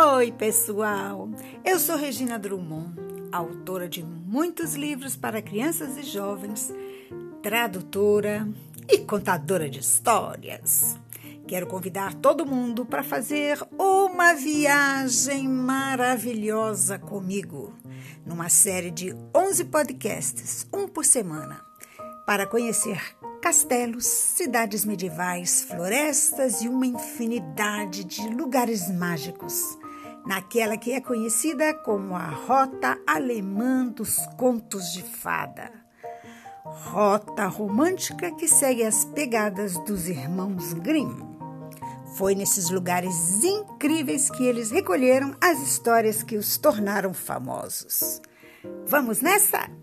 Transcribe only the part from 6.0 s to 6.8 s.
jovens,